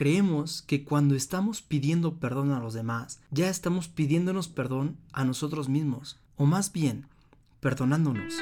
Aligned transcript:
creemos 0.00 0.62
que 0.62 0.82
cuando 0.82 1.14
estamos 1.14 1.60
pidiendo 1.60 2.14
perdón 2.14 2.52
a 2.52 2.58
los 2.58 2.72
demás, 2.72 3.20
ya 3.30 3.50
estamos 3.50 3.86
pidiéndonos 3.88 4.48
perdón 4.48 4.96
a 5.12 5.26
nosotros 5.26 5.68
mismos, 5.68 6.18
o 6.36 6.46
más 6.46 6.72
bien, 6.72 7.04
perdonándonos. 7.60 8.38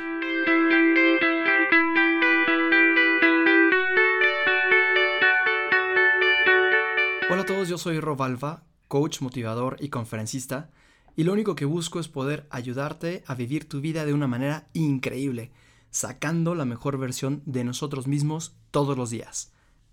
Hola 7.29 7.43
a 7.43 7.45
todos, 7.45 7.69
yo 7.69 7.77
soy 7.77 7.99
Robalva, 7.99 8.63
coach, 8.87 9.21
motivador 9.21 9.79
y 9.81 9.89
conferencista, 9.89 10.71
y 11.17 11.25
lo 11.25 11.33
único 11.33 11.57
que 11.57 11.65
busco 11.65 11.99
es 11.99 12.07
poder 12.07 12.47
ayudarte 12.51 13.25
a 13.27 13.35
vivir 13.35 13.69
tu 13.69 13.81
vida 13.81 14.07
de 14.07 14.15
una 14.15 14.29
manera 14.29 14.69
increíble, 14.75 15.51
sacando 15.91 16.55
la 16.55 16.65
mejor 16.65 16.99
versión 16.99 17.43
de 17.47 17.65
nosotros 17.65 18.07
mismos 18.07 18.55
todos 18.71 18.97
los 18.97 19.11
días. 19.11 19.51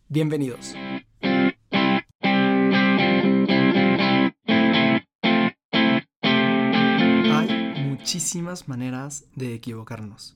Bienvenidos. 0.09 0.75
Muchísimas 8.35 8.67
maneras 8.67 9.23
de 9.33 9.53
equivocarnos. 9.53 10.35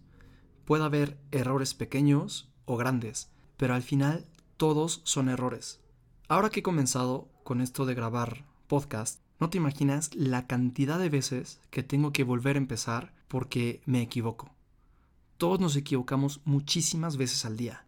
Puede 0.64 0.86
haber 0.86 1.18
errores 1.32 1.74
pequeños 1.74 2.50
o 2.64 2.78
grandes, 2.78 3.30
pero 3.58 3.76
al 3.76 3.84
final 3.84 4.26
todos 4.56 5.02
son 5.04 5.28
errores. 5.28 5.82
Ahora 6.30 6.50
que 6.50 6.62
he 6.62 6.64
comenzado 6.64 7.28
con 7.44 7.60
esto 7.60 7.86
de 7.86 7.96
grabar 7.96 8.46
podcast, 8.68 9.20
no 9.38 9.50
te 9.50 9.58
imaginas 9.58 10.16
la 10.16 10.48
cantidad 10.48 10.98
de 10.98 11.10
veces 11.10 11.60
que 11.72 11.84
tengo 11.84 12.14
que 12.14 12.24
volver 12.24 12.56
a 12.56 12.60
empezar 12.60 13.12
porque 13.28 13.82
me 13.86 14.02
equivoco. 14.02 14.50
Todos 15.38 15.60
nos 15.60 15.76
equivocamos 15.76 16.40
muchísimas 16.46 17.18
veces 17.18 17.44
al 17.44 17.58
día. 17.58 17.86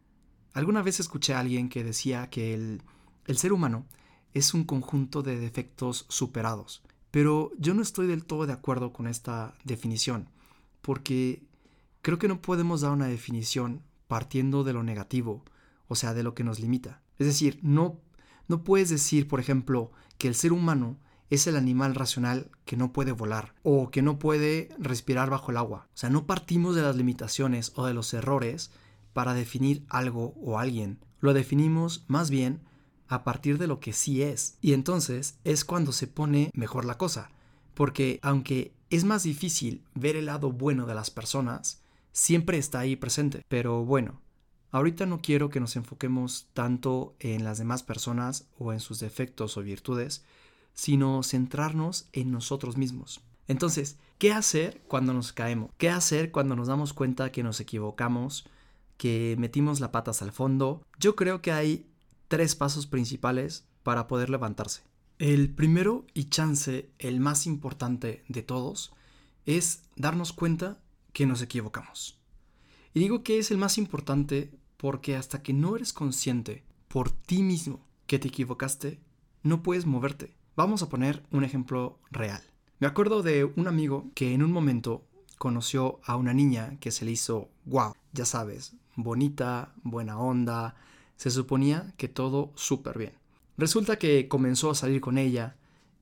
Alguna 0.52 0.82
vez 0.82 1.00
escuché 1.00 1.36
a 1.36 1.40
alguien 1.40 1.70
que 1.70 1.86
decía 1.86 2.30
que 2.30 2.54
el, 2.54 2.82
el 3.28 3.38
ser 3.38 3.54
humano 3.54 3.86
es 4.34 4.54
un 4.54 4.66
conjunto 4.66 5.24
de 5.24 5.40
defectos 5.40 6.06
superados, 6.10 6.84
pero 7.12 7.52
yo 7.58 7.74
no 7.74 7.82
estoy 7.82 8.08
del 8.08 8.26
todo 8.26 8.48
de 8.48 8.54
acuerdo 8.54 8.94
con 8.94 9.08
esta 9.08 9.54
definición, 9.64 10.30
porque 10.82 11.44
creo 12.02 12.18
que 12.18 12.28
no 12.28 12.42
podemos 12.42 12.82
dar 12.82 12.92
una 12.92 13.08
definición 13.08 13.84
partiendo 14.08 14.64
de 14.64 14.74
lo 14.74 14.84
negativo, 14.84 15.44
o 15.88 15.96
sea, 15.96 16.14
de 16.14 16.24
lo 16.24 16.34
que 16.34 16.44
nos 16.44 16.60
limita. 16.60 17.02
Es 17.20 17.28
decir, 17.28 17.60
no 17.62 18.00
no 18.52 18.66
puedes 18.66 18.90
decir, 18.90 19.30
por 19.30 19.40
ejemplo, 19.40 19.94
que 20.18 20.28
el 20.28 20.36
ser 20.36 20.52
humano 20.52 20.98
es 21.30 21.48
el 21.48 21.56
animal 21.56 21.96
racional 21.96 22.52
que 22.66 22.76
no 22.76 22.92
puede 22.92 23.14
volar 23.14 23.54
o 23.64 23.92
que 23.92 24.02
no 24.02 24.20
puede 24.20 24.68
respirar 24.78 25.30
bajo 25.30 25.52
el 25.52 25.58
agua. 25.58 25.88
O 25.94 25.98
sea, 25.98 26.10
no 26.10 26.26
partimos 26.26 26.76
de 26.76 26.82
las 26.82 26.98
limitaciones 26.98 27.72
o 27.76 27.86
de 27.86 27.94
los 27.94 28.14
errores 28.14 28.72
para 29.14 29.34
definir 29.34 29.86
algo 29.88 30.34
o 30.42 30.60
alguien. 30.60 31.00
Lo 31.22 31.34
definimos 31.34 32.04
más 32.10 32.30
bien 32.30 32.60
a 33.12 33.24
partir 33.24 33.58
de 33.58 33.68
lo 33.68 33.80
que 33.80 33.94
sí 33.94 34.24
es. 34.24 34.58
Y 34.62 34.74
entonces 34.74 35.38
es 35.44 35.66
cuando 35.66 35.92
se 35.92 36.08
pone 36.08 36.50
mejor 36.54 36.86
la 36.86 36.98
cosa. 36.98 37.30
Porque 37.74 38.20
aunque 38.24 38.74
es 38.90 39.04
más 39.04 39.24
difícil 39.24 39.84
ver 39.94 40.16
el 40.16 40.28
lado 40.28 40.52
bueno 40.52 40.86
de 40.86 40.96
las 40.96 41.12
personas, 41.12 41.82
siempre 42.14 42.58
está 42.58 42.80
ahí 42.80 42.96
presente. 42.96 43.44
Pero 43.48 43.86
bueno, 43.86 44.22
Ahorita 44.74 45.06
no 45.06 45.22
quiero 45.22 45.50
que 45.50 45.60
nos 45.60 45.76
enfoquemos 45.76 46.48
tanto 46.54 47.14
en 47.20 47.44
las 47.44 47.58
demás 47.58 47.84
personas 47.84 48.48
o 48.58 48.72
en 48.72 48.80
sus 48.80 49.02
defectos 49.02 49.58
o 49.58 49.62
virtudes, 49.64 50.24
sino 50.74 51.24
centrarnos 51.24 52.08
en 52.14 52.32
nosotros 52.32 52.78
mismos. 52.78 53.20
Entonces, 53.50 53.98
¿qué 54.18 54.32
hacer 54.32 54.82
cuando 54.88 55.14
nos 55.14 55.34
caemos? 55.34 55.72
¿Qué 55.78 55.90
hacer 55.90 56.32
cuando 56.32 56.56
nos 56.56 56.70
damos 56.70 56.94
cuenta 56.94 57.34
que 57.34 57.44
nos 57.44 57.60
equivocamos, 57.60 58.46
que 58.96 59.36
metimos 59.38 59.82
la 59.82 59.92
patas 59.92 60.22
al 60.22 60.32
fondo? 60.32 60.84
Yo 60.98 61.18
creo 61.18 61.42
que 61.42 61.52
hay 61.52 61.91
tres 62.32 62.56
pasos 62.56 62.88
principales 62.88 63.66
para 63.84 64.08
poder 64.08 64.30
levantarse. 64.30 64.84
El 65.20 65.54
primero 65.54 66.06
y 66.14 66.30
chance, 66.30 66.90
el 66.98 67.20
más 67.20 67.46
importante 67.46 68.24
de 68.30 68.42
todos, 68.42 68.94
es 69.46 69.84
darnos 69.98 70.32
cuenta 70.32 70.80
que 71.12 71.26
nos 71.26 71.42
equivocamos. 71.42 72.22
Y 72.94 73.02
digo 73.02 73.22
que 73.22 73.38
es 73.38 73.52
el 73.52 73.58
más 73.58 73.78
importante 73.78 74.50
porque 74.78 75.18
hasta 75.18 75.44
que 75.44 75.52
no 75.52 75.76
eres 75.76 75.92
consciente 75.92 76.64
por 76.88 77.12
ti 77.12 77.44
mismo 77.44 77.86
que 78.08 78.18
te 78.18 78.30
equivocaste, 78.30 79.02
no 79.44 79.62
puedes 79.62 79.86
moverte. 79.86 80.34
Vamos 80.56 80.84
a 80.84 80.88
poner 80.88 81.24
un 81.32 81.44
ejemplo 81.44 82.00
real. 82.12 82.42
Me 82.80 82.88
acuerdo 82.88 83.24
de 83.24 83.44
un 83.44 83.68
amigo 83.68 84.10
que 84.16 84.34
en 84.34 84.42
un 84.42 84.54
momento 84.54 85.04
conoció 85.38 86.00
a 86.06 86.16
una 86.16 86.34
niña 86.34 86.78
que 86.80 86.92
se 86.92 87.04
le 87.04 87.12
hizo 87.12 87.50
wow, 87.66 87.94
ya 88.14 88.24
sabes, 88.24 88.74
bonita, 88.96 89.74
buena 89.84 90.18
onda, 90.18 90.78
se 91.22 91.30
suponía 91.30 91.94
que 91.98 92.08
todo 92.08 92.52
súper 92.56 92.98
bien. 92.98 93.14
Resulta 93.56 94.00
que 94.00 94.28
comenzó 94.28 94.72
a 94.72 94.76
salir 94.76 95.02
con 95.02 95.20
ella 95.20 95.56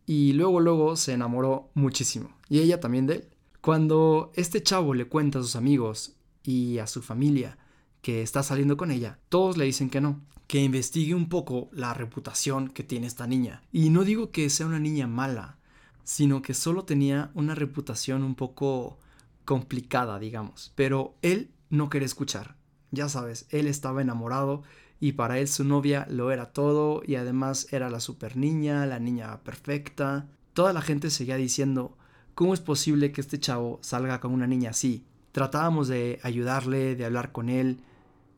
y 0.05 0.31
luego 0.31 0.61
luego 0.61 0.95
se 0.95 1.11
enamoró 1.11 1.71
muchísimo 1.73 2.29
y 2.47 2.59
ella 2.59 2.79
también 2.79 3.05
de 3.05 3.15
él. 3.15 3.27
Cuando 3.59 4.31
este 4.35 4.63
chavo 4.63 4.93
le 4.93 5.09
cuenta 5.09 5.39
a 5.39 5.41
sus 5.41 5.57
amigos 5.57 6.15
y 6.41 6.77
a 6.77 6.87
su 6.87 7.01
familia 7.01 7.57
que 8.01 8.21
está 8.21 8.43
saliendo 8.43 8.77
con 8.77 8.91
ella, 8.91 9.19
todos 9.27 9.57
le 9.57 9.65
dicen 9.65 9.89
que 9.89 9.99
no, 9.99 10.21
que 10.47 10.63
investigue 10.63 11.13
un 11.13 11.27
poco 11.27 11.67
la 11.73 11.93
reputación 11.93 12.69
que 12.69 12.83
tiene 12.83 13.07
esta 13.07 13.27
niña. 13.27 13.61
Y 13.73 13.89
no 13.89 14.05
digo 14.05 14.31
que 14.31 14.49
sea 14.49 14.67
una 14.67 14.79
niña 14.79 15.07
mala, 15.07 15.57
sino 16.05 16.41
que 16.41 16.53
solo 16.53 16.85
tenía 16.85 17.29
una 17.33 17.55
reputación 17.55 18.23
un 18.23 18.35
poco 18.35 18.99
complicada, 19.43 20.17
digamos. 20.17 20.71
Pero 20.75 21.17
él 21.21 21.51
no 21.69 21.89
quería 21.89 22.05
escuchar. 22.05 22.55
Ya 22.91 23.09
sabes, 23.09 23.47
él 23.49 23.67
estaba 23.67 24.01
enamorado 24.01 24.63
y 24.99 25.13
para 25.13 25.39
él 25.39 25.47
su 25.47 25.63
novia 25.63 26.05
lo 26.09 26.31
era 26.31 26.47
todo 26.47 27.01
y 27.05 27.15
además 27.15 27.67
era 27.71 27.89
la 27.89 27.99
super 27.99 28.35
niña, 28.35 28.85
la 28.85 28.99
niña 28.99 29.41
perfecta. 29.43 30.27
Toda 30.53 30.73
la 30.73 30.81
gente 30.81 31.09
seguía 31.09 31.37
diciendo, 31.37 31.97
¿cómo 32.35 32.53
es 32.53 32.59
posible 32.59 33.11
que 33.11 33.21
este 33.21 33.39
chavo 33.39 33.79
salga 33.81 34.19
con 34.19 34.33
una 34.33 34.47
niña 34.47 34.71
así? 34.71 35.05
Tratábamos 35.31 35.87
de 35.87 36.19
ayudarle, 36.23 36.95
de 36.95 37.05
hablar 37.05 37.31
con 37.31 37.49
él, 37.49 37.81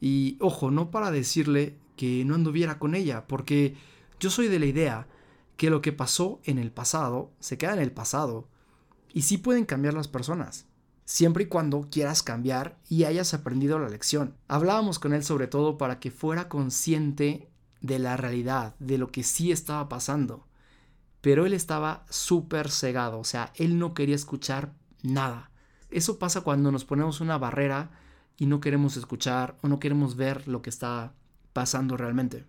y 0.01 0.38
ojo, 0.39 0.72
no 0.72 0.89
para 0.91 1.11
decirle 1.11 1.77
que 1.95 2.25
no 2.25 2.35
anduviera 2.35 2.79
con 2.79 2.95
ella, 2.95 3.28
porque 3.28 3.75
yo 4.19 4.29
soy 4.29 4.47
de 4.47 4.59
la 4.59 4.66
idea 4.66 5.07
que 5.55 5.69
lo 5.69 5.81
que 5.81 5.93
pasó 5.93 6.41
en 6.43 6.57
el 6.57 6.72
pasado 6.72 7.31
se 7.39 7.59
queda 7.59 7.73
en 7.73 7.79
el 7.79 7.91
pasado. 7.91 8.47
Y 9.13 9.22
sí 9.22 9.38
pueden 9.38 9.66
cambiar 9.66 9.93
las 9.93 10.07
personas, 10.07 10.66
siempre 11.06 11.44
y 11.44 11.47
cuando 11.47 11.88
quieras 11.89 12.23
cambiar 12.23 12.78
y 12.89 13.03
hayas 13.03 13.34
aprendido 13.34 13.79
la 13.79 13.89
lección. 13.89 14.35
Hablábamos 14.47 15.00
con 15.00 15.13
él 15.13 15.23
sobre 15.23 15.47
todo 15.47 15.78
para 15.78 16.00
que 16.00 16.12
fuera 16.12 16.50
consciente 16.50 17.50
de 17.81 18.00
la 18.00 18.17
realidad, 18.17 18.75
de 18.79 18.97
lo 18.97 19.11
que 19.11 19.23
sí 19.23 19.51
estaba 19.51 19.90
pasando. 19.90 20.47
Pero 21.22 21.45
él 21.45 21.53
estaba 21.53 22.06
súper 22.09 22.69
cegado, 22.69 23.19
o 23.19 23.23
sea, 23.23 23.51
él 23.56 23.78
no 23.78 23.94
quería 23.94 24.16
escuchar 24.16 24.73
nada. 25.03 25.51
Eso 25.90 26.17
pasa 26.17 26.41
cuando 26.41 26.72
nos 26.72 26.85
ponemos 26.85 27.22
una 27.22 27.38
barrera 27.38 27.91
y 28.38 28.45
no 28.45 28.59
queremos 28.61 28.97
escuchar 28.97 29.57
o 29.61 29.67
no 29.67 29.79
queremos 29.79 30.16
ver 30.16 30.47
lo 30.47 30.61
que 30.61 30.69
está 30.69 31.13
pasando 31.53 31.97
realmente. 31.97 32.45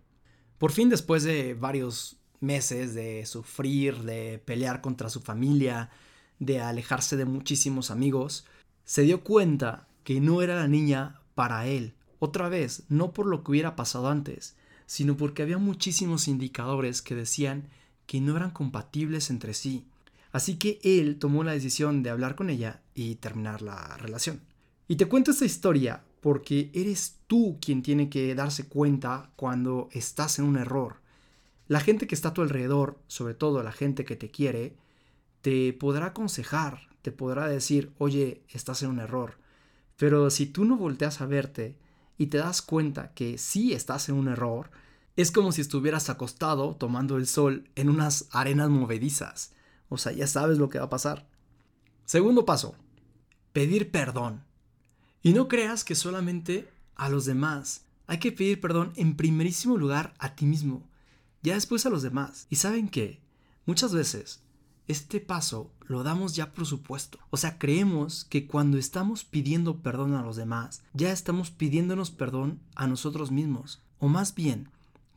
Por 0.58 0.70
fin, 0.70 0.88
después 0.88 1.22
de 1.24 1.54
varios 1.54 2.18
meses 2.40 2.94
de 2.94 3.26
sufrir, 3.26 3.98
de 4.02 4.40
pelear 4.44 4.80
contra 4.80 5.10
su 5.10 5.20
familia, 5.20 5.90
de 6.42 6.60
alejarse 6.60 7.16
de 7.16 7.24
muchísimos 7.24 7.92
amigos, 7.92 8.44
se 8.84 9.02
dio 9.02 9.22
cuenta 9.22 9.86
que 10.02 10.20
no 10.20 10.42
era 10.42 10.56
la 10.56 10.66
niña 10.66 11.20
para 11.36 11.66
él. 11.66 11.94
Otra 12.18 12.48
vez, 12.48 12.82
no 12.88 13.12
por 13.12 13.26
lo 13.26 13.44
que 13.44 13.52
hubiera 13.52 13.76
pasado 13.76 14.08
antes, 14.08 14.56
sino 14.86 15.16
porque 15.16 15.42
había 15.42 15.58
muchísimos 15.58 16.26
indicadores 16.26 17.00
que 17.00 17.14
decían 17.14 17.68
que 18.06 18.20
no 18.20 18.36
eran 18.36 18.50
compatibles 18.50 19.30
entre 19.30 19.54
sí. 19.54 19.86
Así 20.32 20.56
que 20.56 20.80
él 20.82 21.20
tomó 21.20 21.44
la 21.44 21.52
decisión 21.52 22.02
de 22.02 22.10
hablar 22.10 22.34
con 22.34 22.50
ella 22.50 22.82
y 22.92 23.14
terminar 23.14 23.62
la 23.62 23.96
relación. 23.98 24.40
Y 24.88 24.96
te 24.96 25.06
cuento 25.06 25.30
esta 25.30 25.44
historia 25.44 26.02
porque 26.20 26.72
eres 26.74 27.18
tú 27.28 27.58
quien 27.60 27.82
tiene 27.82 28.08
que 28.10 28.34
darse 28.34 28.66
cuenta 28.66 29.30
cuando 29.36 29.88
estás 29.92 30.40
en 30.40 30.46
un 30.46 30.56
error. 30.56 30.96
La 31.68 31.78
gente 31.78 32.08
que 32.08 32.16
está 32.16 32.30
a 32.30 32.34
tu 32.34 32.42
alrededor, 32.42 32.98
sobre 33.06 33.34
todo 33.34 33.62
la 33.62 33.72
gente 33.72 34.04
que 34.04 34.16
te 34.16 34.30
quiere, 34.30 34.74
te 35.42 35.72
podrá 35.72 36.06
aconsejar, 36.06 36.88
te 37.02 37.12
podrá 37.12 37.48
decir, 37.48 37.92
oye, 37.98 38.42
estás 38.48 38.82
en 38.82 38.90
un 38.90 39.00
error. 39.00 39.36
Pero 39.96 40.30
si 40.30 40.46
tú 40.46 40.64
no 40.64 40.76
volteas 40.76 41.20
a 41.20 41.26
verte 41.26 41.76
y 42.16 42.26
te 42.26 42.38
das 42.38 42.62
cuenta 42.62 43.12
que 43.12 43.38
sí 43.38 43.72
estás 43.72 44.08
en 44.08 44.14
un 44.14 44.28
error, 44.28 44.70
es 45.16 45.30
como 45.30 45.52
si 45.52 45.60
estuvieras 45.60 46.08
acostado 46.08 46.76
tomando 46.76 47.16
el 47.16 47.26
sol 47.26 47.68
en 47.74 47.90
unas 47.90 48.28
arenas 48.30 48.70
movedizas. 48.70 49.52
O 49.88 49.98
sea, 49.98 50.12
ya 50.12 50.26
sabes 50.26 50.58
lo 50.58 50.70
que 50.70 50.78
va 50.78 50.86
a 50.86 50.90
pasar. 50.90 51.26
Segundo 52.06 52.46
paso, 52.46 52.76
pedir 53.52 53.90
perdón. 53.90 54.44
Y 55.22 55.32
no 55.34 55.48
creas 55.48 55.84
que 55.84 55.94
solamente 55.94 56.68
a 56.94 57.08
los 57.08 57.24
demás. 57.24 57.84
Hay 58.06 58.18
que 58.18 58.32
pedir 58.32 58.60
perdón 58.60 58.92
en 58.96 59.16
primerísimo 59.16 59.76
lugar 59.76 60.14
a 60.18 60.34
ti 60.34 60.46
mismo, 60.46 60.82
ya 61.42 61.54
después 61.54 61.86
a 61.86 61.90
los 61.90 62.02
demás. 62.02 62.46
¿Y 62.50 62.56
saben 62.56 62.88
qué? 62.88 63.20
Muchas 63.66 63.94
veces 63.94 64.42
este 64.88 65.20
paso 65.20 65.70
lo 65.86 66.02
damos 66.02 66.34
ya 66.34 66.52
por 66.52 66.66
supuesto. 66.66 67.18
O 67.30 67.36
sea, 67.36 67.58
creemos 67.58 68.24
que 68.24 68.46
cuando 68.46 68.78
estamos 68.78 69.24
pidiendo 69.24 69.78
perdón 69.78 70.14
a 70.14 70.22
los 70.22 70.36
demás, 70.36 70.82
ya 70.94 71.12
estamos 71.12 71.50
pidiéndonos 71.50 72.10
perdón 72.10 72.60
a 72.74 72.86
nosotros 72.86 73.30
mismos. 73.30 73.82
O 73.98 74.08
más 74.08 74.34
bien, 74.34 74.68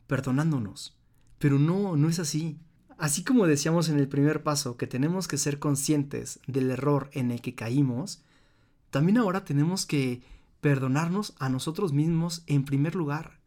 perdonándonos. 0.06 0.96
Pero 1.38 1.58
no, 1.58 1.96
no 1.96 2.08
es 2.08 2.18
así. 2.18 2.58
Así 2.98 3.24
como 3.24 3.46
decíamos 3.46 3.88
en 3.88 3.98
el 3.98 4.08
primer 4.08 4.42
paso 4.42 4.76
que 4.76 4.86
tenemos 4.86 5.28
que 5.28 5.36
ser 5.36 5.58
conscientes 5.58 6.40
del 6.46 6.70
error 6.70 7.10
en 7.12 7.30
el 7.30 7.42
que 7.42 7.54
caímos, 7.54 8.22
también 8.90 9.18
ahora 9.18 9.44
tenemos 9.44 9.84
que 9.84 10.22
perdonarnos 10.60 11.34
a 11.38 11.48
nosotros 11.48 11.92
mismos 11.92 12.42
en 12.46 12.64
primer 12.64 12.94
lugar. 12.94 13.38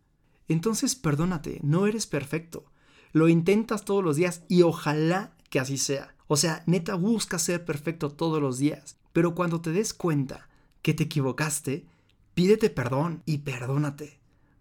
Entonces 0.48 0.96
perdónate, 0.96 1.60
no 1.64 1.88
eres 1.88 2.06
perfecto. 2.06 2.66
Lo 3.12 3.28
intentas 3.28 3.86
todos 3.86 4.04
los 4.04 4.16
días 4.16 4.44
y 4.48 4.62
ojalá 4.62 5.34
que 5.50 5.60
así 5.60 5.78
sea. 5.78 6.16
O 6.28 6.38
sea, 6.38 6.64
neta 6.66 6.96
busca 6.96 7.40
ser 7.40 7.66
perfecto 7.66 8.12
todos 8.12 8.42
los 8.42 8.58
días. 8.58 8.98
Pero 9.14 9.36
cuando 9.36 9.62
te 9.62 9.72
des 9.72 9.94
cuenta 9.94 10.48
que 10.82 10.94
te 10.94 11.04
equivocaste, 11.04 11.86
pídete 12.34 12.70
perdón 12.70 13.24
y 13.26 13.40
perdónate. 13.40 14.20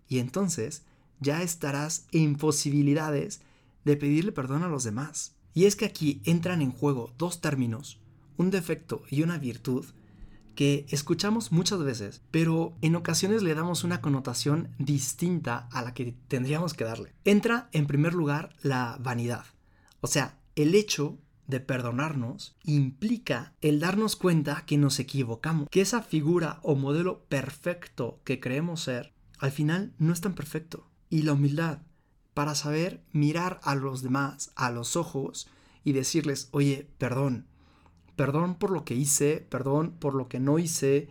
Y 0.08 0.18
entonces 0.18 0.82
ya 1.20 1.42
estarás 1.42 2.06
en 2.12 2.36
posibilidades 2.36 3.40
de 3.84 3.96
pedirle 3.96 4.32
perdón 4.32 4.62
a 4.62 4.68
los 4.68 4.84
demás. 4.84 5.34
Y 5.54 5.66
es 5.66 5.76
que 5.76 5.84
aquí 5.84 6.20
entran 6.24 6.62
en 6.62 6.72
juego 6.72 7.12
dos 7.18 7.40
términos, 7.40 7.98
un 8.36 8.50
defecto 8.50 9.02
y 9.10 9.22
una 9.22 9.38
virtud, 9.38 9.84
que 10.54 10.86
escuchamos 10.88 11.52
muchas 11.52 11.78
veces, 11.84 12.20
pero 12.32 12.76
en 12.82 12.96
ocasiones 12.96 13.42
le 13.42 13.54
damos 13.54 13.84
una 13.84 14.00
connotación 14.00 14.74
distinta 14.78 15.68
a 15.70 15.82
la 15.82 15.94
que 15.94 16.16
tendríamos 16.26 16.74
que 16.74 16.82
darle. 16.82 17.12
Entra 17.24 17.68
en 17.70 17.86
primer 17.86 18.12
lugar 18.12 18.56
la 18.62 18.98
vanidad, 19.00 19.44
o 20.00 20.08
sea, 20.08 20.37
el 20.58 20.74
hecho 20.74 21.18
de 21.46 21.60
perdonarnos 21.60 22.56
implica 22.64 23.54
el 23.60 23.78
darnos 23.78 24.16
cuenta 24.16 24.64
que 24.66 24.76
nos 24.76 24.98
equivocamos, 24.98 25.68
que 25.70 25.80
esa 25.80 26.02
figura 26.02 26.58
o 26.62 26.74
modelo 26.74 27.24
perfecto 27.26 28.20
que 28.24 28.40
creemos 28.40 28.82
ser, 28.82 29.12
al 29.38 29.52
final 29.52 29.94
no 29.98 30.12
es 30.12 30.20
tan 30.20 30.34
perfecto. 30.34 30.88
Y 31.08 31.22
la 31.22 31.34
humildad, 31.34 31.78
para 32.34 32.56
saber 32.56 33.04
mirar 33.12 33.60
a 33.62 33.76
los 33.76 34.02
demás 34.02 34.50
a 34.56 34.72
los 34.72 34.96
ojos 34.96 35.48
y 35.84 35.92
decirles, 35.92 36.48
oye, 36.50 36.88
perdón, 36.98 37.46
perdón 38.16 38.56
por 38.56 38.70
lo 38.70 38.84
que 38.84 38.96
hice, 38.96 39.46
perdón 39.48 39.92
por 39.92 40.14
lo 40.14 40.28
que 40.28 40.40
no 40.40 40.58
hice, 40.58 41.08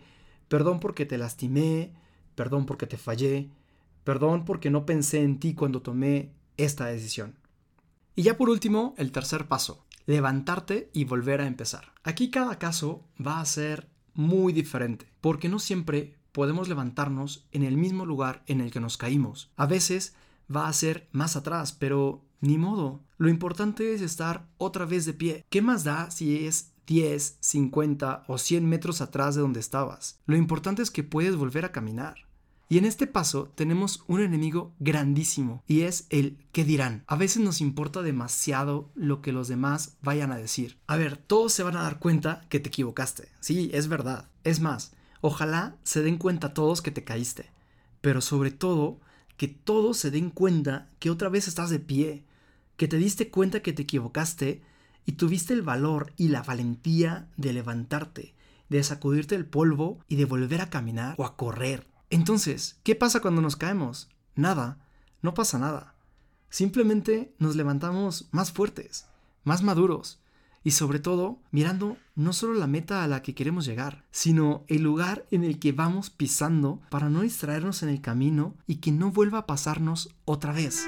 perdón 0.48 0.78
porque 0.78 1.06
te 1.06 1.16
lastimé, 1.16 1.94
perdón 2.34 2.66
porque 2.66 2.86
te 2.86 2.98
fallé, 2.98 3.48
perdón 4.04 4.44
porque 4.44 4.68
no 4.68 4.84
pensé 4.84 5.22
en 5.22 5.40
ti 5.40 5.54
cuando 5.54 5.80
tomé 5.80 6.32
esta 6.58 6.84
decisión. 6.84 7.38
Y 8.18 8.24
ya 8.24 8.36
por 8.36 8.50
último, 8.50 8.96
el 8.98 9.12
tercer 9.12 9.46
paso, 9.46 9.86
levantarte 10.04 10.90
y 10.92 11.04
volver 11.04 11.40
a 11.40 11.46
empezar. 11.46 11.92
Aquí 12.02 12.32
cada 12.32 12.58
caso 12.58 13.04
va 13.24 13.40
a 13.40 13.46
ser 13.46 13.88
muy 14.12 14.52
diferente, 14.52 15.08
porque 15.20 15.48
no 15.48 15.60
siempre 15.60 16.16
podemos 16.32 16.68
levantarnos 16.68 17.46
en 17.52 17.62
el 17.62 17.76
mismo 17.76 18.06
lugar 18.06 18.42
en 18.48 18.60
el 18.60 18.72
que 18.72 18.80
nos 18.80 18.96
caímos. 18.96 19.52
A 19.56 19.66
veces 19.66 20.16
va 20.52 20.66
a 20.66 20.72
ser 20.72 21.08
más 21.12 21.36
atrás, 21.36 21.70
pero 21.70 22.24
ni 22.40 22.58
modo. 22.58 23.04
Lo 23.18 23.28
importante 23.28 23.94
es 23.94 24.00
estar 24.00 24.48
otra 24.56 24.84
vez 24.84 25.06
de 25.06 25.14
pie. 25.14 25.44
¿Qué 25.48 25.62
más 25.62 25.84
da 25.84 26.10
si 26.10 26.44
es 26.44 26.72
10, 26.88 27.36
50 27.38 28.24
o 28.26 28.36
100 28.36 28.68
metros 28.68 29.00
atrás 29.00 29.36
de 29.36 29.42
donde 29.42 29.60
estabas? 29.60 30.18
Lo 30.26 30.36
importante 30.36 30.82
es 30.82 30.90
que 30.90 31.04
puedes 31.04 31.36
volver 31.36 31.64
a 31.64 31.70
caminar. 31.70 32.27
Y 32.70 32.76
en 32.76 32.84
este 32.84 33.06
paso 33.06 33.50
tenemos 33.54 34.04
un 34.08 34.20
enemigo 34.20 34.74
grandísimo 34.78 35.62
y 35.66 35.82
es 35.82 36.06
el 36.10 36.36
qué 36.52 36.64
dirán. 36.64 37.02
A 37.06 37.16
veces 37.16 37.42
nos 37.42 37.62
importa 37.62 38.02
demasiado 38.02 38.90
lo 38.94 39.22
que 39.22 39.32
los 39.32 39.48
demás 39.48 39.96
vayan 40.02 40.32
a 40.32 40.36
decir. 40.36 40.78
A 40.86 40.96
ver, 40.96 41.16
todos 41.16 41.54
se 41.54 41.62
van 41.62 41.78
a 41.78 41.82
dar 41.82 41.98
cuenta 41.98 42.44
que 42.50 42.60
te 42.60 42.68
equivocaste. 42.68 43.28
Sí, 43.40 43.70
es 43.72 43.88
verdad. 43.88 44.28
Es 44.44 44.60
más, 44.60 44.92
ojalá 45.22 45.76
se 45.82 46.02
den 46.02 46.18
cuenta 46.18 46.52
todos 46.52 46.82
que 46.82 46.90
te 46.90 47.04
caíste. 47.04 47.50
Pero 48.02 48.20
sobre 48.20 48.50
todo, 48.50 49.00
que 49.38 49.48
todos 49.48 49.96
se 49.96 50.10
den 50.10 50.28
cuenta 50.28 50.90
que 50.98 51.10
otra 51.10 51.30
vez 51.30 51.48
estás 51.48 51.70
de 51.70 51.78
pie, 51.78 52.24
que 52.76 52.86
te 52.86 52.98
diste 52.98 53.30
cuenta 53.30 53.62
que 53.62 53.72
te 53.72 53.82
equivocaste 53.82 54.60
y 55.06 55.12
tuviste 55.12 55.54
el 55.54 55.62
valor 55.62 56.12
y 56.18 56.28
la 56.28 56.42
valentía 56.42 57.30
de 57.38 57.54
levantarte, 57.54 58.34
de 58.68 58.82
sacudirte 58.82 59.36
el 59.36 59.46
polvo 59.46 60.00
y 60.06 60.16
de 60.16 60.26
volver 60.26 60.60
a 60.60 60.68
caminar 60.68 61.14
o 61.16 61.24
a 61.24 61.34
correr. 61.34 61.86
Entonces, 62.10 62.78
¿qué 62.82 62.94
pasa 62.94 63.20
cuando 63.20 63.42
nos 63.42 63.56
caemos? 63.56 64.08
Nada, 64.34 64.78
no 65.22 65.34
pasa 65.34 65.58
nada. 65.58 65.94
Simplemente 66.48 67.34
nos 67.38 67.56
levantamos 67.56 68.28
más 68.30 68.52
fuertes, 68.52 69.06
más 69.44 69.62
maduros 69.62 70.20
y 70.64 70.72
sobre 70.72 70.98
todo 70.98 71.38
mirando 71.50 71.96
no 72.14 72.32
solo 72.32 72.54
la 72.54 72.66
meta 72.66 73.04
a 73.04 73.08
la 73.08 73.22
que 73.22 73.34
queremos 73.34 73.64
llegar, 73.66 74.04
sino 74.10 74.64
el 74.68 74.82
lugar 74.82 75.26
en 75.30 75.44
el 75.44 75.58
que 75.58 75.72
vamos 75.72 76.10
pisando 76.10 76.80
para 76.90 77.10
no 77.10 77.20
distraernos 77.20 77.82
en 77.82 77.90
el 77.90 78.00
camino 78.00 78.54
y 78.66 78.76
que 78.76 78.92
no 78.92 79.10
vuelva 79.10 79.38
a 79.38 79.46
pasarnos 79.46 80.14
otra 80.24 80.52
vez. 80.52 80.86